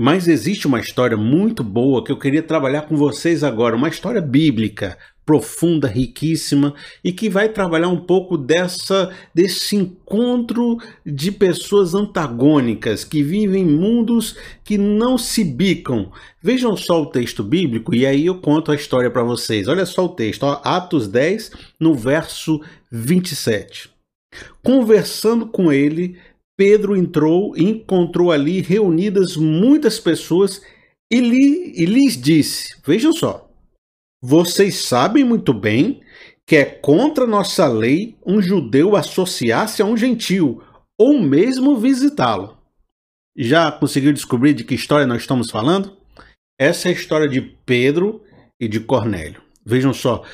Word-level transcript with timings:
Mas 0.00 0.26
existe 0.26 0.66
uma 0.66 0.80
história 0.80 1.14
muito 1.14 1.62
boa 1.62 2.02
que 2.02 2.10
eu 2.10 2.18
queria 2.18 2.42
trabalhar 2.42 2.82
com 2.88 2.96
vocês 2.96 3.44
agora, 3.44 3.76
uma 3.76 3.90
história 3.90 4.22
bíblica, 4.22 4.96
profunda, 5.26 5.86
riquíssima 5.86 6.72
e 7.04 7.12
que 7.12 7.28
vai 7.28 7.50
trabalhar 7.50 7.88
um 7.88 8.00
pouco 8.00 8.38
dessa 8.38 9.14
desse 9.34 9.76
encontro 9.76 10.78
de 11.04 11.30
pessoas 11.30 11.94
antagônicas 11.94 13.04
que 13.04 13.22
vivem 13.22 13.62
em 13.62 13.66
mundos 13.66 14.38
que 14.64 14.78
não 14.78 15.18
se 15.18 15.44
bicam. 15.44 16.10
Vejam 16.42 16.74
só 16.78 17.02
o 17.02 17.10
texto 17.10 17.44
bíblico 17.44 17.94
e 17.94 18.06
aí 18.06 18.24
eu 18.24 18.40
conto 18.40 18.72
a 18.72 18.76
história 18.76 19.10
para 19.10 19.22
vocês. 19.22 19.68
Olha 19.68 19.84
só 19.84 20.06
o 20.06 20.14
texto, 20.14 20.44
ó, 20.44 20.62
Atos 20.64 21.08
10, 21.08 21.50
no 21.78 21.94
verso 21.94 22.58
27. 22.90 23.90
Conversando 24.62 25.46
com 25.46 25.70
ele, 25.70 26.16
Pedro 26.60 26.94
entrou 26.94 27.56
e 27.56 27.64
encontrou 27.64 28.30
ali 28.30 28.60
reunidas 28.60 29.34
muitas 29.34 29.98
pessoas 29.98 30.60
e, 31.10 31.18
lhe, 31.18 31.72
e 31.74 31.86
lhes 31.86 32.20
disse: 32.20 32.76
Vejam 32.86 33.14
só, 33.14 33.50
vocês 34.22 34.74
sabem 34.74 35.24
muito 35.24 35.54
bem 35.54 36.02
que 36.46 36.56
é 36.56 36.66
contra 36.66 37.26
nossa 37.26 37.66
lei 37.66 38.14
um 38.26 38.42
judeu 38.42 38.94
associar-se 38.94 39.80
a 39.80 39.86
um 39.86 39.96
gentio 39.96 40.62
ou 40.98 41.18
mesmo 41.18 41.78
visitá-lo. 41.78 42.58
Já 43.34 43.72
conseguiu 43.72 44.12
descobrir 44.12 44.52
de 44.52 44.62
que 44.62 44.74
história 44.74 45.06
nós 45.06 45.22
estamos 45.22 45.50
falando? 45.50 45.96
Essa 46.60 46.88
é 46.88 46.90
a 46.90 46.94
história 46.94 47.26
de 47.26 47.40
Pedro 47.40 48.22
e 48.60 48.68
de 48.68 48.80
Cornélio. 48.80 49.40
Vejam 49.64 49.94
só, 49.94 50.26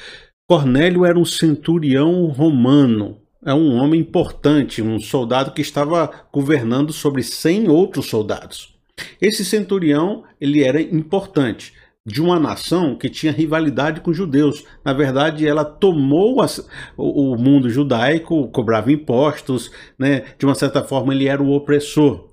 Cornélio 0.50 1.04
era 1.04 1.16
um 1.16 1.24
centurião 1.24 2.26
romano, 2.26 3.20
é 3.46 3.54
um 3.54 3.76
homem 3.76 4.00
importante, 4.00 4.82
um 4.82 4.98
soldado 4.98 5.52
que 5.52 5.62
estava 5.62 6.10
governando 6.32 6.92
sobre 6.92 7.22
100 7.22 7.68
outros 7.68 8.06
soldados. 8.06 8.74
Esse 9.22 9.44
centurião, 9.44 10.24
ele 10.40 10.64
era 10.64 10.80
importante 10.80 11.72
de 12.04 12.20
uma 12.20 12.40
nação 12.40 12.96
que 12.96 13.08
tinha 13.08 13.32
rivalidade 13.32 14.00
com 14.00 14.10
os 14.10 14.16
judeus. 14.16 14.64
Na 14.84 14.92
verdade, 14.92 15.46
ela 15.46 15.64
tomou 15.64 16.40
as, 16.40 16.58
o, 16.96 17.32
o, 17.32 17.38
mundo 17.38 17.70
judaico, 17.70 18.48
cobrava 18.48 18.92
impostos, 18.92 19.70
né? 19.98 20.24
de 20.36 20.44
uma 20.44 20.54
certa 20.54 20.82
forma, 20.82 21.14
ele 21.14 21.28
era 21.28 21.42
o 21.42 21.52
opressor. 21.52 22.30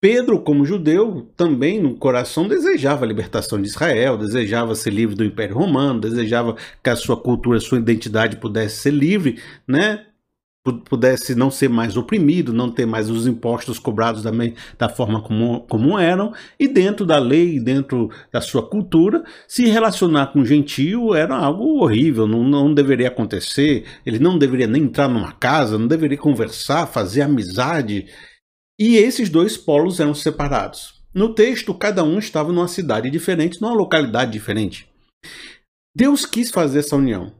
Pedro, 0.00 0.40
como 0.40 0.64
judeu, 0.64 1.30
também 1.36 1.80
no 1.80 1.94
coração 1.94 2.48
desejava 2.48 3.04
a 3.04 3.08
libertação 3.08 3.62
de 3.62 3.68
Israel, 3.68 4.18
desejava 4.18 4.74
ser 4.74 4.90
livre 4.90 5.14
do 5.14 5.24
Império 5.24 5.56
Romano, 5.56 6.00
desejava 6.00 6.56
que 6.82 6.90
a 6.90 6.96
sua 6.96 7.16
cultura, 7.16 7.60
sua 7.60 7.78
identidade 7.78 8.38
pudesse 8.38 8.78
ser 8.78 8.92
livre, 8.92 9.40
né? 9.66 10.06
Pudesse 10.70 11.34
não 11.34 11.50
ser 11.50 11.68
mais 11.68 11.96
oprimido, 11.96 12.52
não 12.52 12.70
ter 12.70 12.86
mais 12.86 13.10
os 13.10 13.26
impostos 13.26 13.80
cobrados 13.80 14.22
da, 14.22 14.30
da 14.78 14.88
forma 14.88 15.20
como, 15.20 15.62
como 15.62 15.98
eram, 15.98 16.32
e 16.58 16.68
dentro 16.68 17.04
da 17.04 17.18
lei, 17.18 17.58
dentro 17.58 18.10
da 18.30 18.40
sua 18.40 18.64
cultura, 18.64 19.24
se 19.48 19.66
relacionar 19.66 20.28
com 20.28 20.44
gentio 20.44 21.14
era 21.14 21.36
algo 21.36 21.82
horrível, 21.82 22.28
não, 22.28 22.44
não 22.44 22.72
deveria 22.72 23.08
acontecer, 23.08 23.84
ele 24.06 24.20
não 24.20 24.38
deveria 24.38 24.68
nem 24.68 24.84
entrar 24.84 25.08
numa 25.08 25.32
casa, 25.32 25.76
não 25.76 25.88
deveria 25.88 26.18
conversar, 26.18 26.86
fazer 26.86 27.22
amizade. 27.22 28.06
E 28.78 28.96
esses 28.96 29.28
dois 29.28 29.56
polos 29.56 29.98
eram 29.98 30.14
separados. 30.14 31.02
No 31.12 31.34
texto, 31.34 31.74
cada 31.74 32.04
um 32.04 32.18
estava 32.18 32.52
numa 32.52 32.68
cidade 32.68 33.10
diferente, 33.10 33.60
numa 33.60 33.74
localidade 33.74 34.30
diferente. 34.30 34.88
Deus 35.94 36.24
quis 36.24 36.50
fazer 36.50 36.78
essa 36.78 36.96
união. 36.96 37.34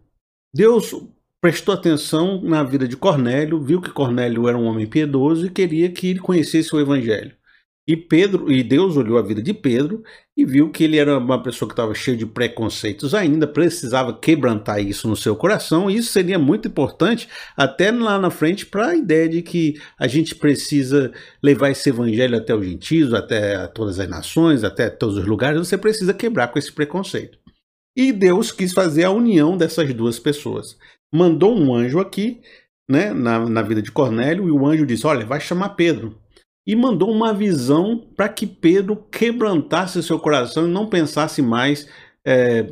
Deus 0.55 0.93
prestou 1.43 1.75
atenção 1.75 2.41
na 2.41 2.63
vida 2.63 2.87
de 2.87 2.97
Cornélio, 2.97 3.61
viu 3.61 3.81
que 3.81 3.91
Cornélio 3.91 4.49
era 4.49 4.57
um 4.57 4.65
homem 4.65 4.87
piedoso 4.87 5.47
e 5.47 5.51
queria 5.51 5.91
que 5.91 6.07
ele 6.07 6.21
conhecesse 6.21 6.73
o 6.73 6.79
evangelho. 6.79 7.35
E 7.85 7.97
Pedro, 7.97 8.51
e 8.51 8.63
Deus 8.63 8.97
olhou 8.97 9.19
a 9.19 9.23
vida 9.23 9.43
de 9.43 9.53
Pedro 9.53 10.05
e 10.37 10.45
viu 10.45 10.71
que 10.71 10.85
ele 10.85 10.99
era 10.99 11.19
uma 11.19 11.43
pessoa 11.43 11.69
que 11.69 11.73
estava 11.73 11.93
cheio 11.97 12.17
de 12.17 12.25
preconceitos 12.25 13.13
ainda, 13.13 13.45
precisava 13.45 14.17
quebrantar 14.17 14.81
isso 14.81 15.09
no 15.09 15.17
seu 15.17 15.35
coração, 15.35 15.91
e 15.91 15.97
isso 15.97 16.13
seria 16.13 16.39
muito 16.39 16.69
importante 16.69 17.29
até 17.57 17.91
lá 17.91 18.21
na 18.21 18.31
frente 18.31 18.65
para 18.65 18.91
a 18.91 18.97
ideia 18.97 19.29
de 19.29 19.43
que 19.43 19.81
a 19.99 20.07
gente 20.07 20.37
precisa 20.37 21.11
levar 21.43 21.71
esse 21.71 21.89
evangelho 21.89 22.39
até 22.39 22.55
os 22.55 22.65
gentios, 22.65 23.13
até 23.13 23.67
todas 23.67 23.99
as 23.99 24.09
nações, 24.09 24.63
até 24.63 24.89
todos 24.89 25.17
os 25.17 25.27
lugares, 25.27 25.59
você 25.59 25.77
precisa 25.77 26.15
quebrar 26.15 26.53
com 26.53 26.61
esse 26.61 26.71
preconceito. 26.71 27.37
E 27.97 28.13
Deus 28.13 28.53
quis 28.53 28.73
fazer 28.73 29.03
a 29.03 29.11
união 29.11 29.57
dessas 29.57 29.93
duas 29.93 30.21
pessoas 30.21 30.79
mandou 31.13 31.57
um 31.57 31.75
anjo 31.75 32.01
aqui, 32.01 32.41
né, 32.89 33.13
na, 33.13 33.49
na 33.49 33.63
vida 33.63 33.83
de 33.83 33.93
Cornélio, 33.93 34.49
e 34.49 34.51
o 34.51 34.67
anjo 34.67 34.87
disse: 34.87 35.07
Olha, 35.07 35.27
vai 35.27 35.41
chamar 35.41 35.71
Pedro. 35.71 36.19
E 36.67 36.77
mandou 36.77 37.11
uma 37.11 37.35
visão 37.35 38.01
para 38.17 38.29
que 38.29 38.47
Pedro 38.47 38.97
quebrantasse 39.11 40.01
seu 40.03 40.19
coração 40.19 40.67
e 40.67 40.71
não 40.71 40.87
pensasse 40.87 41.43
mais 41.43 41.89
é, 42.25 42.67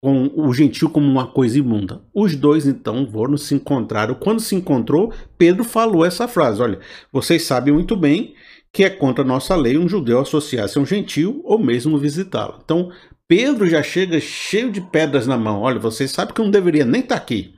com 0.00 0.30
o 0.34 0.52
gentil 0.54 0.88
como 0.88 1.06
uma 1.06 1.26
coisa 1.26 1.58
imunda. 1.58 2.00
Os 2.14 2.34
dois 2.34 2.66
então 2.66 3.06
foram 3.10 3.36
se 3.36 3.54
encontraram. 3.54 4.14
Quando 4.14 4.40
se 4.40 4.54
encontrou, 4.54 5.12
Pedro 5.36 5.62
falou 5.62 6.04
essa 6.04 6.26
frase: 6.26 6.62
Olha, 6.62 6.80
vocês 7.12 7.42
sabem 7.42 7.72
muito 7.72 7.96
bem 7.96 8.34
que 8.72 8.84
é 8.84 8.90
contra 8.90 9.24
a 9.24 9.26
nossa 9.26 9.56
lei 9.56 9.78
um 9.78 9.88
judeu 9.88 10.20
associar-se 10.20 10.78
a 10.78 10.80
um 10.82 10.86
gentil 10.86 11.40
ou 11.44 11.58
mesmo 11.58 11.98
visitá-lo. 11.98 12.60
Então, 12.62 12.90
Pedro 13.26 13.68
já 13.68 13.82
chega 13.82 14.20
cheio 14.20 14.70
de 14.70 14.80
pedras 14.80 15.26
na 15.26 15.36
mão. 15.36 15.62
Olha, 15.62 15.78
vocês 15.78 16.10
sabem 16.10 16.34
que 16.34 16.40
eu 16.40 16.44
não 16.44 16.52
deveria 16.52 16.84
nem 16.84 17.00
estar 17.00 17.16
aqui. 17.16 17.57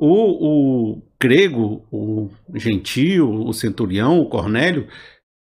O, 0.00 0.94
o 0.94 1.02
grego, 1.20 1.84
o 1.92 2.30
gentio, 2.54 3.30
o 3.30 3.52
centurião, 3.52 4.18
o 4.18 4.28
Cornélio, 4.28 4.88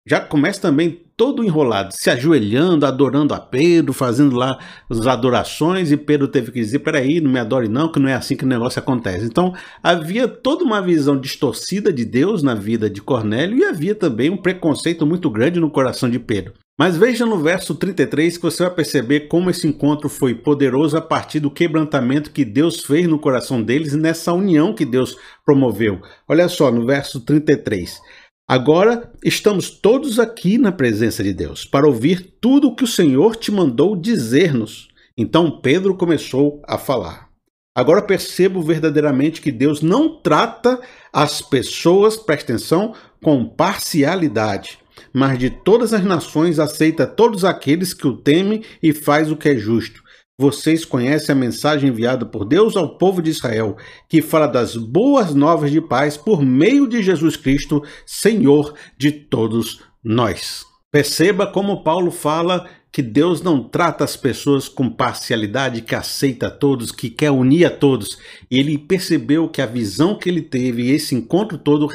já 0.08 0.20
começa 0.20 0.62
também 0.62 1.02
todo 1.16 1.44
enrolado, 1.44 1.94
se 1.94 2.10
ajoelhando, 2.10 2.86
adorando 2.86 3.34
a 3.34 3.40
Pedro, 3.40 3.94
fazendo 3.94 4.36
lá 4.36 4.60
as 4.90 5.08
adorações, 5.08 5.92
e 5.92 5.98
Pedro 5.98 6.28
teve 6.28 6.52
que 6.52 6.60
dizer: 6.60 6.80
peraí, 6.80 7.20
não 7.20 7.32
me 7.32 7.40
adore 7.40 7.68
não, 7.68 7.92
que 7.92 8.00
não 8.00 8.10
é 8.10 8.14
assim 8.14 8.36
que 8.36 8.44
o 8.44 8.48
negócio 8.48 8.80
acontece. 8.80 9.26
Então 9.26 9.54
havia 9.82 10.28
toda 10.28 10.64
uma 10.64 10.82
visão 10.82 11.20
distorcida 11.20 11.92
de 11.92 12.06
Deus 12.06 12.44
na 12.44 12.54
vida 12.54 12.90
de 12.90 13.02
Cornélio 13.02 13.58
e 13.58 13.64
havia 13.64 13.96
também 13.96 14.30
um 14.30 14.38
preconceito 14.38 15.06
muito 15.06 15.30
grande 15.30 15.60
no 15.60 15.72
coração 15.72 16.10
de 16.10 16.20
Pedro. 16.20 16.54
Mas 16.78 16.98
veja 16.98 17.24
no 17.24 17.38
verso 17.38 17.76
33 17.76 18.38
que 18.38 18.44
você 18.44 18.64
vai 18.64 18.74
perceber 18.74 19.28
como 19.28 19.52
esse 19.52 19.68
encontro 19.68 20.10
foi 20.10 20.34
poderoso 20.34 20.98
a 20.98 21.02
partir 21.02 21.40
do 21.40 21.52
quebrantamento 21.52 22.32
que 22.32 22.44
Deus 22.44 22.80
fez 22.84 23.08
no 23.08 23.20
coração 23.20 23.62
deles 23.62 23.94
nessa 23.94 24.34
união 24.34 24.74
que 24.74 24.84
Deus 24.84 25.16
promoveu. 25.46 26.02
Olha 26.28 26.50
só 26.50 26.72
no 26.72 26.84
verso 26.84 27.22
33. 27.22 28.02
Agora 28.50 29.14
estamos 29.24 29.70
todos 29.70 30.20
aqui 30.20 30.58
na 30.58 30.72
presença 30.72 31.24
de 31.24 31.32
Deus 31.32 31.64
para 31.64 31.88
ouvir 31.88 32.38
tudo 32.42 32.70
o 32.70 32.76
que 32.76 32.84
o 32.84 32.88
Senhor 32.88 33.36
te 33.36 33.52
mandou 33.52 33.96
dizer-nos. 33.96 34.88
Então 35.16 35.62
Pedro 35.62 35.96
começou 35.96 36.60
a 36.68 36.80
falar. 36.80 37.30
Agora 37.76 38.02
percebo 38.02 38.64
verdadeiramente 38.64 39.42
que 39.42 39.52
Deus 39.52 39.82
não 39.82 40.20
trata 40.22 40.82
as 41.12 41.40
pessoas, 41.40 42.18
presta 42.18 42.54
atenção, 42.54 42.96
com 43.22 43.48
parcialidade 43.48 44.83
mas 45.14 45.38
de 45.38 45.50
todas 45.50 45.94
as 45.94 46.04
nações 46.04 46.60
aceita 46.60 47.06
todos 47.06 47.46
aqueles 47.46 47.94
que 47.94 48.08
o 48.08 48.18
temem 48.18 48.64
e 48.82 48.92
faz 48.92 49.32
o 49.32 49.38
que 49.38 49.50
é 49.50 49.56
justo. 49.56 50.02
Vocês 50.38 50.84
conhecem 50.84 51.32
a 51.32 51.38
mensagem 51.38 51.90
enviada 51.90 52.26
por 52.26 52.44
Deus 52.44 52.76
ao 52.76 52.98
povo 52.98 53.22
de 53.22 53.30
Israel, 53.30 53.78
que 54.10 54.22
fala 54.22 54.48
das 54.48 54.76
boas 54.76 55.36
novas 55.36 55.70
de 55.70 55.80
paz 55.80 56.18
por 56.18 56.42
meio 56.42 56.88
de 56.88 57.04
Jesus 57.04 57.38
Cristo, 57.38 57.84
Senhor 58.04 58.74
de 58.98 59.12
todos 59.12 59.84
nós. 60.04 60.66
Perceba 60.92 61.46
como 61.46 61.84
Paulo 61.84 62.10
fala 62.10 62.68
que 62.94 63.02
Deus 63.02 63.42
não 63.42 63.64
trata 63.64 64.04
as 64.04 64.16
pessoas 64.16 64.70
com 64.70 64.88
parcialidade, 64.88 65.82
que 65.82 65.96
aceita 65.96 66.52
todos, 66.52 66.92
que 66.92 67.10
quer 67.10 67.32
unir 67.32 67.66
a 67.66 67.72
todos. 67.72 68.20
Ele 68.52 68.78
percebeu 68.78 69.50
que 69.50 69.64
a 69.64 69.66
visão 69.66 70.16
que 70.16 70.30
ele 70.30 70.44
teve, 70.44 70.92
esse 70.92 71.16
encontro 71.16 71.58
todo, 71.58 71.90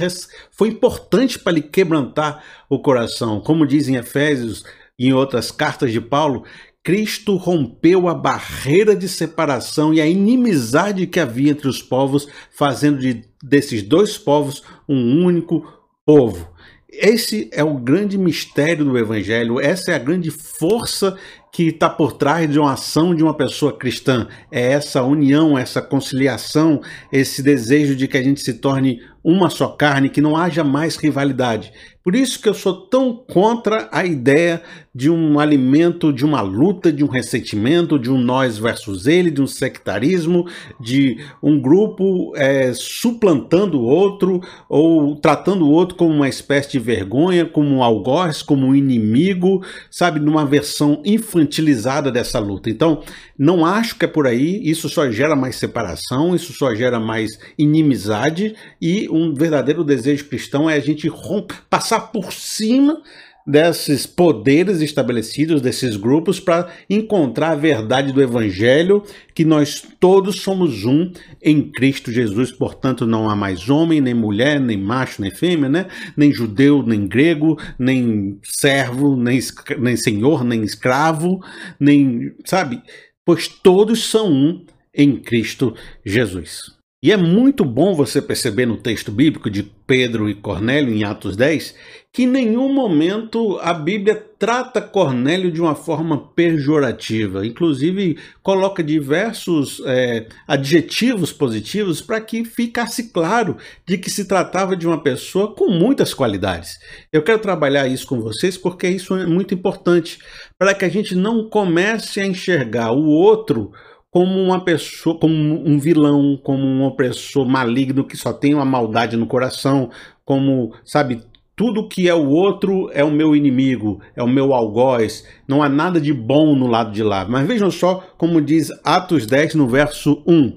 foi 0.50 0.70
importante 0.70 1.38
para 1.38 1.52
ele 1.52 1.62
quebrantar 1.62 2.42
o 2.68 2.80
coração. 2.80 3.40
Como 3.40 3.64
dizem 3.64 3.94
Efésios 3.94 4.64
e 4.98 5.06
em 5.06 5.12
outras 5.12 5.52
cartas 5.52 5.92
de 5.92 6.00
Paulo, 6.00 6.42
Cristo 6.82 7.36
rompeu 7.36 8.08
a 8.08 8.14
barreira 8.14 8.96
de 8.96 9.08
separação 9.08 9.94
e 9.94 10.00
a 10.00 10.06
inimizade 10.06 11.06
que 11.06 11.20
havia 11.20 11.52
entre 11.52 11.68
os 11.68 11.80
povos, 11.80 12.26
fazendo 12.50 12.98
de, 12.98 13.24
desses 13.40 13.84
dois 13.84 14.18
povos 14.18 14.64
um 14.88 15.24
único 15.24 15.64
povo. 16.04 16.57
Esse 17.00 17.48
é 17.52 17.62
o 17.62 17.74
grande 17.74 18.18
mistério 18.18 18.84
do 18.84 18.98
Evangelho, 18.98 19.60
essa 19.60 19.92
é 19.92 19.94
a 19.94 19.98
grande 19.98 20.32
força 20.32 21.16
que 21.52 21.68
está 21.68 21.88
por 21.88 22.12
trás 22.12 22.50
de 22.50 22.58
uma 22.58 22.72
ação 22.72 23.14
de 23.14 23.22
uma 23.22 23.34
pessoa 23.34 23.76
cristã. 23.76 24.26
É 24.50 24.72
essa 24.72 25.02
união, 25.02 25.58
essa 25.58 25.82
conciliação, 25.82 26.80
esse 27.12 27.42
desejo 27.42 27.96
de 27.96 28.06
que 28.06 28.16
a 28.16 28.22
gente 28.22 28.40
se 28.40 28.54
torne 28.54 29.00
uma 29.22 29.50
só 29.50 29.68
carne, 29.68 30.08
que 30.08 30.20
não 30.20 30.36
haja 30.36 30.64
mais 30.64 30.96
rivalidade. 30.96 31.72
Por 32.02 32.16
isso 32.16 32.40
que 32.40 32.48
eu 32.48 32.54
sou 32.54 32.72
tão 32.86 33.14
contra 33.14 33.86
a 33.92 34.06
ideia 34.06 34.62
de 34.94 35.10
um 35.10 35.38
alimento, 35.38 36.10
de 36.10 36.24
uma 36.24 36.40
luta, 36.40 36.90
de 36.90 37.04
um 37.04 37.06
ressentimento, 37.06 37.98
de 37.98 38.10
um 38.10 38.16
nós 38.16 38.56
versus 38.56 39.06
ele, 39.06 39.30
de 39.30 39.42
um 39.42 39.46
sectarismo, 39.46 40.46
de 40.80 41.18
um 41.42 41.60
grupo 41.60 42.32
é, 42.34 42.72
suplantando 42.72 43.78
o 43.78 43.84
outro 43.84 44.40
ou 44.66 45.16
tratando 45.16 45.66
o 45.66 45.70
outro 45.70 45.96
como 45.96 46.14
uma 46.14 46.28
espécie 46.28 46.70
de 46.70 46.78
vergonha, 46.78 47.44
como 47.44 47.68
um 47.68 47.82
algoz, 47.82 48.40
como 48.40 48.66
um 48.66 48.74
inimigo, 48.74 49.62
sabe, 49.90 50.18
numa 50.18 50.46
versão 50.46 51.02
infantilizada 51.38 52.10
dessa 52.10 52.38
luta. 52.38 52.68
Então, 52.68 53.02
não 53.38 53.64
acho 53.64 53.96
que 53.96 54.04
é 54.04 54.08
por 54.08 54.26
aí, 54.26 54.60
isso 54.68 54.88
só 54.88 55.10
gera 55.10 55.36
mais 55.36 55.56
separação, 55.56 56.34
isso 56.34 56.52
só 56.52 56.74
gera 56.74 56.98
mais 56.98 57.38
inimizade 57.56 58.54
e 58.80 59.08
um 59.08 59.34
verdadeiro 59.34 59.84
desejo 59.84 60.28
cristão 60.28 60.68
é 60.68 60.74
a 60.74 60.80
gente 60.80 61.08
romper, 61.08 61.56
passar 61.68 62.00
por 62.12 62.32
cima 62.32 63.02
desses 63.48 64.04
poderes 64.04 64.82
estabelecidos, 64.82 65.62
desses 65.62 65.96
grupos, 65.96 66.38
para 66.38 66.68
encontrar 66.88 67.52
a 67.52 67.56
verdade 67.56 68.12
do 68.12 68.20
Evangelho, 68.20 69.02
que 69.34 69.42
nós 69.42 69.82
todos 69.98 70.42
somos 70.42 70.84
um 70.84 71.10
em 71.42 71.62
Cristo 71.62 72.12
Jesus, 72.12 72.52
portanto 72.52 73.06
não 73.06 73.30
há 73.30 73.34
mais 73.34 73.70
homem, 73.70 74.02
nem 74.02 74.12
mulher, 74.12 74.60
nem 74.60 74.76
macho, 74.76 75.22
nem 75.22 75.30
fêmea, 75.30 75.70
né? 75.70 75.86
nem 76.14 76.30
judeu, 76.30 76.82
nem 76.82 77.08
grego, 77.08 77.58
nem 77.78 78.38
servo, 78.44 79.16
nem, 79.16 79.40
nem 79.78 79.96
senhor, 79.96 80.44
nem 80.44 80.62
escravo, 80.62 81.40
nem, 81.80 82.34
sabe? 82.44 82.82
Pois 83.24 83.48
todos 83.48 84.10
são 84.10 84.30
um 84.30 84.66
em 84.94 85.16
Cristo 85.16 85.74
Jesus. 86.04 86.77
E 87.00 87.12
é 87.12 87.16
muito 87.16 87.64
bom 87.64 87.94
você 87.94 88.20
perceber 88.20 88.66
no 88.66 88.76
texto 88.76 89.12
bíblico 89.12 89.48
de 89.48 89.62
Pedro 89.62 90.28
e 90.28 90.34
Cornélio, 90.34 90.92
em 90.92 91.04
Atos 91.04 91.36
10, 91.36 91.72
que 92.12 92.24
em 92.24 92.26
nenhum 92.26 92.72
momento 92.74 93.56
a 93.62 93.72
Bíblia 93.72 94.16
trata 94.36 94.82
Cornélio 94.82 95.52
de 95.52 95.60
uma 95.60 95.76
forma 95.76 96.18
pejorativa. 96.34 97.46
Inclusive, 97.46 98.18
coloca 98.42 98.82
diversos 98.82 99.80
é, 99.86 100.26
adjetivos 100.44 101.32
positivos 101.32 102.00
para 102.00 102.20
que 102.20 102.44
ficasse 102.44 103.12
claro 103.12 103.56
de 103.86 103.96
que 103.96 104.10
se 104.10 104.24
tratava 104.24 104.76
de 104.76 104.84
uma 104.84 105.00
pessoa 105.00 105.54
com 105.54 105.70
muitas 105.70 106.12
qualidades. 106.12 106.80
Eu 107.12 107.22
quero 107.22 107.38
trabalhar 107.38 107.86
isso 107.86 108.08
com 108.08 108.20
vocês 108.20 108.58
porque 108.58 108.88
isso 108.88 109.14
é 109.14 109.24
muito 109.24 109.54
importante, 109.54 110.18
para 110.58 110.74
que 110.74 110.84
a 110.84 110.88
gente 110.88 111.14
não 111.14 111.48
comece 111.48 112.18
a 112.18 112.26
enxergar 112.26 112.90
o 112.90 113.06
outro 113.06 113.70
como 114.10 114.40
uma 114.40 114.64
pessoa, 114.64 115.18
como 115.18 115.34
um 115.34 115.78
vilão, 115.78 116.38
como 116.42 116.64
um 116.64 116.84
opressor 116.84 117.46
maligno 117.46 118.04
que 118.04 118.16
só 118.16 118.32
tem 118.32 118.54
uma 118.54 118.64
maldade 118.64 119.16
no 119.16 119.26
coração, 119.26 119.90
como, 120.24 120.74
sabe, 120.84 121.22
tudo 121.58 121.88
que 121.88 122.08
é 122.08 122.14
o 122.14 122.28
outro 122.28 122.88
é 122.92 123.02
o 123.02 123.10
meu 123.10 123.34
inimigo, 123.34 124.00
é 124.14 124.22
o 124.22 124.28
meu 124.28 124.54
algoz, 124.54 125.26
não 125.46 125.60
há 125.60 125.68
nada 125.68 126.00
de 126.00 126.12
bom 126.12 126.54
no 126.54 126.68
lado 126.68 126.92
de 126.92 127.02
lá. 127.02 127.26
Mas 127.28 127.48
vejam 127.48 127.68
só 127.68 127.96
como 128.16 128.40
diz 128.40 128.70
Atos 128.84 129.26
10 129.26 129.56
no 129.56 129.66
verso 129.66 130.22
1. 130.24 130.56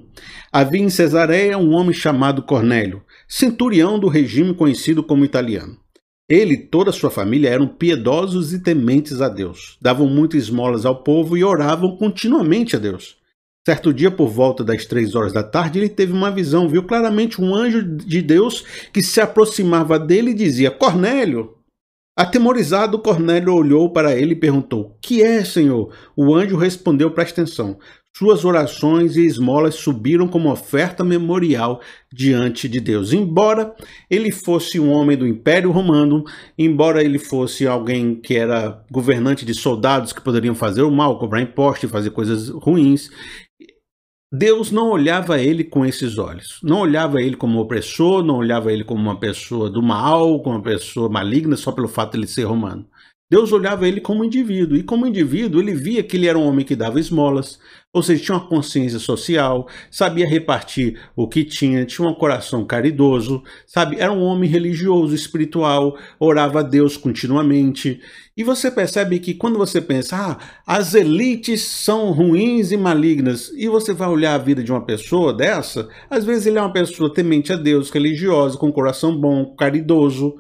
Havia 0.52 0.82
em 0.82 0.90
Cesareia 0.90 1.58
um 1.58 1.74
homem 1.74 1.94
chamado 1.94 2.44
Cornélio, 2.44 3.02
centurião 3.28 3.98
do 3.98 4.08
regime 4.08 4.54
conhecido 4.54 5.04
como 5.04 5.26
italiano. 5.26 5.76
Ele 6.30 6.54
e 6.54 6.58
toda 6.58 6.92
a 6.92 6.94
sua 6.94 7.10
família 7.10 7.50
eram 7.50 7.68
piedosos 7.68 8.54
e 8.54 8.60
tementes 8.62 9.22
a 9.22 9.28
Deus. 9.28 9.78
Davam 9.82 10.08
muitas 10.08 10.44
esmolas 10.44 10.86
ao 10.86 11.04
povo 11.04 11.36
e 11.36 11.44
oravam 11.44 11.98
continuamente 11.98 12.76
a 12.76 12.80
Deus. 12.80 13.21
Certo 13.66 13.94
dia, 13.94 14.10
por 14.10 14.28
volta 14.28 14.64
das 14.64 14.86
três 14.86 15.14
horas 15.14 15.34
da 15.34 15.44
tarde, 15.44 15.78
ele 15.78 15.90
teve 15.90 16.12
uma 16.12 16.32
visão, 16.32 16.68
viu 16.68 16.84
claramente 16.84 17.40
um 17.40 17.54
anjo 17.54 17.84
de 17.84 18.20
Deus 18.22 18.66
que 18.92 19.04
se 19.04 19.22
aproximava 19.22 20.00
dele 20.00 20.32
e 20.32 20.36
dizia: 20.36 20.72
Cornélio! 20.72 21.58
Atemorizado, 22.18 23.00
Cornélio 23.00 23.54
olhou 23.54 23.92
para 23.92 24.16
ele 24.16 24.34
e 24.34 24.40
perguntou: 24.40 24.98
Que 25.02 25.22
é, 25.22 25.46
Senhor? 25.46 25.94
O 26.16 26.34
anjo 26.34 26.58
respondeu: 26.58 27.12
Presta 27.12 27.42
atenção. 27.42 27.78
Suas 28.18 28.44
orações 28.44 29.16
e 29.16 29.26
esmolas 29.26 29.76
subiram 29.76 30.28
como 30.28 30.52
oferta 30.52 31.02
memorial 31.02 31.80
diante 32.12 32.68
de 32.68 32.82
Deus. 32.82 33.14
Embora 33.14 33.74
ele 34.10 34.32
fosse 34.32 34.80
um 34.80 34.92
homem 34.92 35.18
do 35.18 35.26
Império 35.26 35.72
Romano, 35.72 36.26
embora 36.58 37.02
ele 37.02 37.18
fosse 37.18 37.66
alguém 37.66 38.16
que 38.16 38.36
era 38.36 38.84
governante 38.92 39.46
de 39.46 39.54
soldados 39.54 40.12
que 40.12 40.22
poderiam 40.22 40.54
fazer 40.54 40.82
o 40.82 40.92
mal, 40.92 41.18
cobrar 41.18 41.42
imposto 41.42 41.86
e 41.86 41.90
fazer 41.90 42.10
coisas 42.10 42.50
ruins, 42.50 43.10
Deus 44.34 44.72
não 44.72 44.90
olhava 44.90 45.42
ele 45.42 45.62
com 45.62 45.86
esses 45.86 46.18
olhos. 46.18 46.58
Não 46.64 46.80
olhava 46.80 47.22
ele 47.22 47.36
como 47.36 47.60
opressor, 47.60 48.24
não 48.24 48.38
olhava 48.38 48.72
ele 48.72 48.84
como 48.86 49.02
uma 49.02 49.20
pessoa 49.20 49.70
do 49.70 49.84
mal, 49.84 50.42
como 50.42 50.56
uma 50.56 50.64
pessoa 50.64 51.10
maligna, 51.10 51.58
só 51.58 51.70
pelo 51.70 51.90
fato 51.90 52.14
de 52.14 52.20
ele 52.20 52.28
ser 52.28 52.44
romano. 52.44 52.88
Deus 53.32 53.54
olhava 53.54 53.88
ele 53.88 54.02
como 54.02 54.26
indivíduo, 54.26 54.78
e 54.78 54.84
como 54.84 55.08
indivíduo 55.08 55.62
ele 55.62 55.74
via 55.74 56.04
que 56.04 56.18
ele 56.18 56.28
era 56.28 56.38
um 56.38 56.46
homem 56.46 56.66
que 56.66 56.76
dava 56.76 57.00
esmolas, 57.00 57.58
ou 57.94 58.04
seja, 58.04 58.22
tinha 58.22 58.38
uma 58.38 58.46
consciência 58.46 59.00
social, 59.00 59.70
sabia 59.90 60.28
repartir 60.28 61.00
o 61.16 61.26
que 61.30 61.46
tinha, 61.46 61.86
tinha 61.86 62.06
um 62.06 62.14
coração 62.14 62.66
caridoso, 62.66 63.42
sabe? 63.66 63.96
Era 63.98 64.12
um 64.12 64.22
homem 64.22 64.50
religioso, 64.50 65.16
espiritual, 65.16 65.98
orava 66.20 66.60
a 66.60 66.62
Deus 66.62 66.98
continuamente. 66.98 68.02
E 68.36 68.44
você 68.44 68.70
percebe 68.70 69.18
que 69.18 69.34
quando 69.34 69.58
você 69.58 69.80
pensa, 69.80 70.18
ah, 70.18 70.38
as 70.68 70.94
elites 70.94 71.62
são 71.62 72.12
ruins 72.12 72.74
e 72.74 72.76
malignas, 72.76 73.50
e 73.56 73.70
você 73.70 73.94
vai 73.94 74.10
olhar 74.10 74.36
a 74.36 74.40
vida 74.40 74.62
de 74.62 74.74
uma 74.74 74.86
pessoa 74.86 75.34
dessa, 75.34 75.88
às 76.10 76.26
vezes 76.26 76.48
ele 76.48 76.58
é 76.58 76.62
uma 76.62 76.74
pessoa 76.74 77.14
temente 77.14 77.54
a 77.54 77.56
Deus, 77.56 77.90
religiosa, 77.92 78.58
com 78.58 78.70
coração 78.74 79.18
bom, 79.18 79.56
caridoso, 79.56 80.36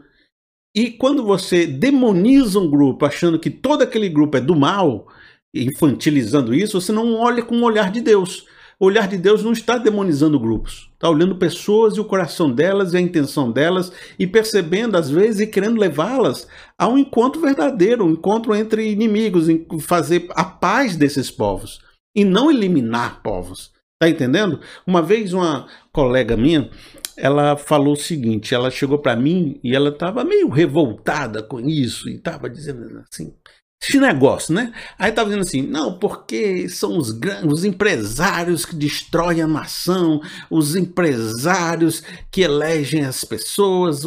e 0.74 0.90
quando 0.90 1.24
você 1.24 1.68
demoniza 1.68 2.60
um 2.60 2.70
grupo 2.70 3.06
achando 3.06 3.40
que 3.40 3.50
todo 3.50 3.82
aquele 3.82 4.08
grupo 4.08 4.38
é 4.38 4.42
do 4.42 4.56
mal, 4.56 5.08
infantilizando 5.54 6.54
isso, 6.54 6.80
você 6.80 6.94
não 6.94 7.16
olha 7.16 7.44
com 7.44 7.56
o 7.56 7.64
olhar 7.64 7.92
de 7.92 8.00
Deus. 8.00 8.46
O 8.80 8.86
olhar 8.86 9.08
de 9.08 9.18
Deus 9.18 9.44
não 9.44 9.52
está 9.52 9.78
demonizando 9.78 10.40
grupos, 10.40 10.90
está 10.94 11.08
olhando 11.08 11.36
pessoas 11.36 11.98
e 11.98 12.00
o 12.00 12.06
coração 12.06 12.52
delas 12.52 12.94
e 12.94 12.98
a 12.98 13.02
intenção 13.02 13.52
delas 13.52 13.92
e 14.18 14.26
percebendo 14.26 14.98
às 14.98 15.08
vezes 15.08 15.42
e 15.42 15.48
querendo 15.48 15.80
levá-las 15.80 16.48
a 16.80 16.88
um 16.88 16.98
encontro 16.98 17.42
verdadeiro, 17.42 18.06
um 18.06 18.12
encontro 18.12 18.56
entre 18.56 18.90
inimigos, 18.90 19.50
em 19.50 19.68
fazer 19.80 20.28
a 20.32 20.44
paz 20.44 20.96
desses 20.96 21.30
povos 21.30 21.80
e 22.16 22.26
não 22.26 22.50
eliminar 22.50 23.22
povos. 23.22 23.72
Tá 24.02 24.10
entendendo? 24.10 24.60
Uma 24.88 25.00
vez 25.00 25.32
uma 25.32 25.68
colega 25.94 26.36
minha, 26.36 26.72
ela 27.16 27.56
falou 27.56 27.94
o 27.94 27.96
seguinte, 27.96 28.56
ela 28.56 28.72
chegou 28.72 28.98
para 28.98 29.16
mim 29.16 29.60
e 29.64 29.76
ela 29.76 29.90
estava 29.90 30.24
meio 30.24 30.50
revoltada 30.50 31.44
com 31.44 31.60
isso 31.60 32.10
e 32.10 32.16
estava 32.16 32.50
dizendo 32.50 32.82
assim, 33.08 33.32
esse 33.80 34.00
negócio, 34.00 34.56
né? 34.56 34.74
Aí 34.98 35.12
estava 35.12 35.30
dizendo 35.30 35.44
assim, 35.44 35.62
não, 35.62 36.00
porque 36.00 36.68
são 36.68 36.98
os 36.98 37.12
grandes, 37.12 37.46
os 37.54 37.64
empresários 37.64 38.66
que 38.66 38.76
destroem 38.76 39.44
a 39.44 39.48
nação, 39.48 40.20
os 40.50 40.76
empresários 40.76 42.02
que 42.32 42.42
elegem 42.42 43.06
as 43.06 43.24
pessoas, 43.24 44.02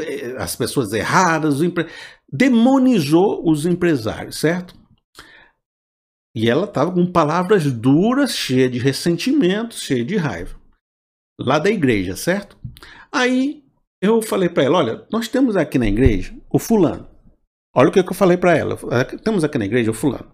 eh, 0.00 0.36
as 0.38 0.54
pessoas 0.54 0.92
erradas, 0.92 1.60
empre... 1.60 1.88
demonizou 2.32 3.42
os 3.44 3.66
empresários, 3.66 4.38
certo? 4.38 4.79
E 6.34 6.48
ela 6.48 6.64
estava 6.64 6.92
com 6.92 7.10
palavras 7.10 7.64
duras, 7.70 8.36
cheia 8.36 8.68
de 8.68 8.78
ressentimento, 8.78 9.74
cheia 9.74 10.04
de 10.04 10.16
raiva 10.16 10.60
lá 11.40 11.58
da 11.58 11.70
igreja, 11.70 12.14
certo? 12.14 12.56
Aí 13.10 13.64
eu 14.00 14.20
falei 14.20 14.48
para 14.48 14.64
ela: 14.64 14.78
olha, 14.78 15.06
nós 15.10 15.26
temos 15.28 15.56
aqui 15.56 15.78
na 15.78 15.88
igreja 15.88 16.34
o 16.50 16.58
fulano. 16.58 17.08
Olha 17.74 17.88
o 17.88 17.92
que 17.92 18.00
eu 18.00 18.14
falei 18.14 18.36
para 18.36 18.56
ela: 18.56 18.76
temos 19.24 19.42
aqui 19.42 19.58
na 19.58 19.64
igreja 19.64 19.90
o 19.90 19.94
fulano. 19.94 20.30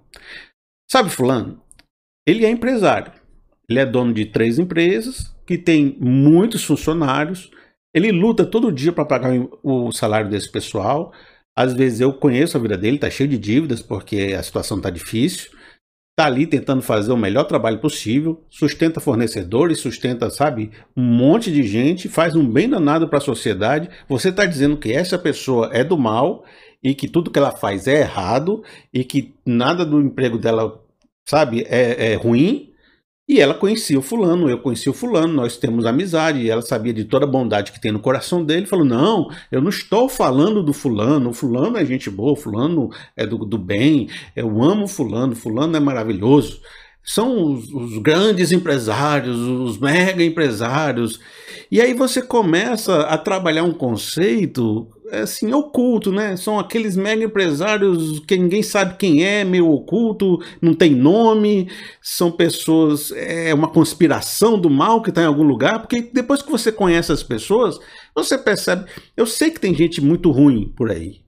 Sabe, 0.91 1.11
fulano? 1.11 1.63
Ele 2.27 2.45
é 2.45 2.51
empresário. 2.51 3.13
Ele 3.69 3.81
é 3.81 3.87
dono 3.87 4.13
de 4.13 4.27
três 4.27 4.59
empresas, 4.59 5.35
que 5.45 5.59
tem 5.59 5.97
muitos 6.01 6.65
funcionários. 6.65 7.51
Ele 7.95 8.13
luta 8.13 8.45
todo 8.45 8.71
dia 8.71 8.93
para 8.93 9.05
pagar 9.05 9.33
o 9.63 9.91
salário 9.91 10.31
desse 10.31 10.51
pessoal. 10.51 11.13
Às 11.57 11.73
vezes 11.73 12.01
eu 12.01 12.13
conheço 12.13 12.57
a 12.57 12.61
vida 12.61 12.77
dele, 12.77 12.97
está 12.97 13.09
cheio 13.09 13.29
de 13.29 13.39
dívidas 13.39 13.81
porque 13.81 14.37
a 14.39 14.43
situação 14.43 14.77
está 14.77 14.91
difícil 14.91 15.51
está 16.17 16.25
ali 16.25 16.47
tentando 16.47 16.81
fazer 16.81 17.13
o 17.13 17.17
melhor 17.17 17.45
trabalho 17.45 17.79
possível, 17.79 18.43
sustenta 18.49 19.01
fornecedores, 19.01 19.81
sustenta, 19.81 20.31
sabe, 20.31 20.71
um 20.97 21.03
monte 21.03 21.53
de 21.53 21.63
gente, 21.63 22.09
faz 22.09 22.35
um 22.35 22.49
bem 22.49 22.67
danado 22.71 23.07
para 23.07 23.19
a 23.19 23.21
sociedade. 23.21 23.91
Você 24.09 24.31
está 24.31 24.47
dizendo 24.47 24.79
que 24.79 24.91
essa 24.91 25.19
pessoa 25.19 25.69
é 25.75 25.85
do 25.85 25.99
mal 25.99 26.43
e 26.83 26.95
que 26.95 27.07
tudo 27.07 27.31
que 27.31 27.39
ela 27.39 27.53
faz 27.53 27.87
é 27.87 28.01
errado 28.01 28.65
e 28.95 29.05
que 29.05 29.35
nada 29.45 29.85
do 29.85 30.01
emprego 30.01 30.39
dela, 30.39 30.83
sabe, 31.29 31.67
é, 31.69 32.13
é 32.13 32.15
ruim. 32.15 32.73
E 33.29 33.41
ela 33.41 33.55
conhecia 33.55 33.99
o 33.99 34.03
fulano, 34.03 34.49
eu 34.49 34.59
conhecia 34.59 34.91
o 34.91 34.95
fulano, 34.95 35.33
nós 35.33 35.57
temos 35.57 35.85
amizade, 35.85 36.41
e 36.41 36.49
ela 36.49 36.63
sabia 36.63 36.93
de 36.93 37.05
toda 37.05 37.25
a 37.25 37.29
bondade 37.29 37.73
que 37.73 37.81
tem 37.81 37.91
no 37.91 37.99
coração 37.99 38.45
dele. 38.45 38.67
Falou: 38.67 38.85
Não, 38.85 39.29
eu 39.51 39.61
não 39.61 39.69
estou 39.69 40.09
falando 40.09 40.63
do 40.63 40.73
fulano, 40.73 41.31
o 41.31 41.35
fulano 41.35 41.77
é 41.77 41.85
gente 41.85 42.09
boa, 42.09 42.37
fulano 42.37 42.89
é 43.17 43.27
do, 43.27 43.39
do 43.39 43.59
bem, 43.59 44.09
eu 44.37 44.63
amo 44.63 44.87
fulano, 44.87 45.35
fulano 45.35 45.77
é 45.77 45.81
maravilhoso. 45.81 46.61
São 47.03 47.53
os, 47.53 47.73
os 47.73 47.99
grandes 47.99 48.53
empresários, 48.53 49.37
os 49.37 49.79
mega 49.79 50.23
empresários. 50.23 51.21
E 51.71 51.81
aí 51.81 51.95
você 51.95 52.23
começa 52.23 53.03
a 53.03 53.19
trabalhar 53.19 53.65
um 53.65 53.73
conceito 53.73 54.89
assim, 55.13 55.53
oculto, 55.53 56.13
né? 56.13 56.37
São 56.37 56.59
aqueles 56.59 56.97
mega 56.97 57.25
empresários 57.25 58.21
que 58.21 58.37
ninguém 58.37 58.63
sabe 58.63 58.97
quem 58.97 59.25
é, 59.25 59.45
meio 59.45 59.71
oculto, 59.71 60.39
não 60.61 60.75
tem 60.75 60.95
nome, 60.95 61.69
são 62.03 62.31
pessoas, 62.31 63.13
é 63.13 63.53
uma 63.55 63.69
conspiração 63.69 64.59
do 64.59 64.71
mal 64.71 65.03
que 65.03 65.11
está 65.11 65.23
em 65.23 65.27
algum 65.27 65.45
lugar, 65.45 65.81
porque 65.81 66.11
depois 66.13 66.43
que 66.43 66.51
você 66.51 66.73
conhece 66.73 67.13
as 67.13 67.23
pessoas, 67.23 67.79
você 68.15 68.37
percebe. 68.37 68.91
Eu 69.17 69.27
sei 69.27 69.51
que 69.51 69.61
tem 69.61 69.75
gente 69.75 70.01
muito 70.01 70.31
ruim 70.31 70.73
por 70.77 70.91
aí. 70.91 71.27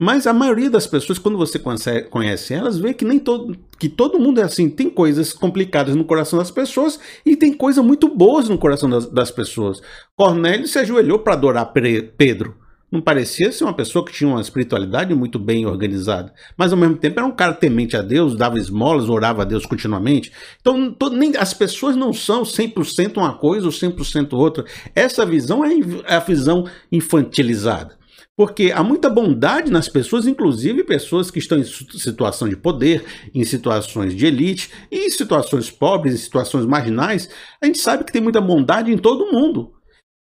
Mas 0.00 0.28
a 0.28 0.32
maioria 0.32 0.70
das 0.70 0.86
pessoas, 0.86 1.18
quando 1.18 1.36
você 1.36 1.58
conhece 1.58 2.54
elas, 2.54 2.78
vê 2.78 2.94
que 2.94 3.04
nem 3.04 3.18
todo, 3.18 3.58
que 3.80 3.88
todo 3.88 4.18
mundo 4.18 4.40
é 4.40 4.44
assim. 4.44 4.70
Tem 4.70 4.88
coisas 4.88 5.32
complicadas 5.32 5.96
no 5.96 6.04
coração 6.04 6.38
das 6.38 6.52
pessoas 6.52 7.00
e 7.26 7.34
tem 7.34 7.52
coisas 7.52 7.84
muito 7.84 8.06
boas 8.08 8.48
no 8.48 8.56
coração 8.56 8.88
das, 8.88 9.06
das 9.06 9.32
pessoas. 9.32 9.82
Cornélio 10.16 10.68
se 10.68 10.78
ajoelhou 10.78 11.18
para 11.18 11.32
adorar 11.32 11.72
Pedro. 12.16 12.56
Não 12.90 13.02
parecia 13.02 13.52
ser 13.52 13.64
uma 13.64 13.74
pessoa 13.74 14.02
que 14.02 14.12
tinha 14.12 14.30
uma 14.30 14.40
espiritualidade 14.40 15.14
muito 15.14 15.38
bem 15.38 15.66
organizada, 15.66 16.32
mas 16.56 16.72
ao 16.72 16.78
mesmo 16.78 16.96
tempo 16.96 17.20
era 17.20 17.28
um 17.28 17.34
cara 17.34 17.52
temente 17.52 17.94
a 17.96 18.00
Deus, 18.02 18.34
dava 18.34 18.58
esmolas, 18.58 19.10
orava 19.10 19.42
a 19.42 19.44
Deus 19.44 19.66
continuamente. 19.66 20.32
Então, 20.60 20.96
nem, 21.12 21.36
as 21.36 21.52
pessoas 21.52 21.94
não 21.94 22.14
são 22.14 22.44
100% 22.44 23.18
uma 23.18 23.34
coisa 23.34 23.66
ou 23.66 23.72
100% 23.72 24.32
outra. 24.32 24.64
Essa 24.94 25.26
visão 25.26 25.62
é, 25.62 25.70
é 26.06 26.16
a 26.16 26.20
visão 26.20 26.64
infantilizada. 26.90 27.98
Porque 28.34 28.72
há 28.72 28.84
muita 28.84 29.10
bondade 29.10 29.70
nas 29.70 29.88
pessoas, 29.88 30.26
inclusive 30.26 30.84
pessoas 30.84 31.28
que 31.30 31.40
estão 31.40 31.58
em 31.58 31.64
situação 31.64 32.48
de 32.48 32.56
poder, 32.56 33.04
em 33.34 33.44
situações 33.44 34.14
de 34.14 34.26
elite, 34.26 34.70
em 34.92 35.10
situações 35.10 35.70
pobres, 35.70 36.14
em 36.14 36.18
situações 36.18 36.64
marginais. 36.64 37.28
A 37.60 37.66
gente 37.66 37.80
sabe 37.80 38.04
que 38.04 38.12
tem 38.12 38.22
muita 38.22 38.40
bondade 38.40 38.92
em 38.92 38.96
todo 38.96 39.32
mundo. 39.32 39.72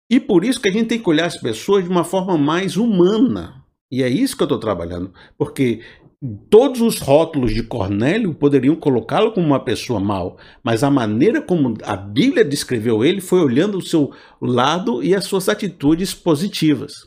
E 0.09 0.19
por 0.19 0.43
isso 0.45 0.61
que 0.61 0.69
a 0.69 0.71
gente 0.71 0.87
tem 0.87 0.99
que 0.99 1.09
olhar 1.09 1.25
as 1.25 1.37
pessoas 1.37 1.83
de 1.83 1.89
uma 1.89 2.03
forma 2.03 2.37
mais 2.37 2.77
humana. 2.77 3.63
E 3.91 4.03
é 4.03 4.09
isso 4.09 4.35
que 4.35 4.43
eu 4.43 4.45
estou 4.45 4.59
trabalhando. 4.59 5.13
Porque 5.37 5.81
todos 6.49 6.81
os 6.81 6.99
rótulos 6.99 7.53
de 7.53 7.61
Cornélio 7.61 8.33
poderiam 8.33 8.75
colocá-lo 8.75 9.31
como 9.31 9.45
uma 9.45 9.59
pessoa 9.59 9.99
mal, 9.99 10.37
mas 10.63 10.83
a 10.83 10.89
maneira 10.89 11.41
como 11.41 11.77
a 11.83 11.95
Bíblia 11.95 12.43
descreveu 12.43 13.03
ele 13.03 13.21
foi 13.21 13.39
olhando 13.39 13.77
o 13.77 13.85
seu 13.85 14.11
lado 14.41 15.03
e 15.03 15.13
as 15.13 15.25
suas 15.25 15.47
atitudes 15.47 16.13
positivas. 16.13 17.05